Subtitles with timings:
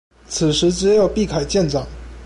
[0.27, 1.85] 此時只有畢凱艦長